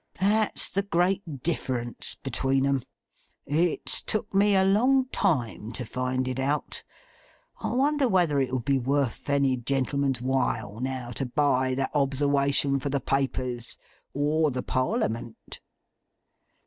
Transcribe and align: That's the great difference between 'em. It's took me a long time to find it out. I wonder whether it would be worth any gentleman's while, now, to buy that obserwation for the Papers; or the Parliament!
That's 0.19 0.71
the 0.71 0.81
great 0.81 1.43
difference 1.43 2.15
between 2.15 2.65
'em. 2.65 2.81
It's 3.45 4.01
took 4.01 4.33
me 4.33 4.55
a 4.55 4.63
long 4.63 5.05
time 5.09 5.71
to 5.73 5.85
find 5.85 6.27
it 6.27 6.39
out. 6.39 6.81
I 7.59 7.67
wonder 7.67 8.09
whether 8.09 8.39
it 8.39 8.51
would 8.51 8.65
be 8.65 8.79
worth 8.79 9.29
any 9.29 9.57
gentleman's 9.57 10.19
while, 10.19 10.79
now, 10.79 11.11
to 11.11 11.27
buy 11.27 11.75
that 11.75 11.91
obserwation 11.93 12.79
for 12.79 12.89
the 12.89 12.99
Papers; 12.99 13.77
or 14.11 14.49
the 14.49 14.63
Parliament! 14.63 15.59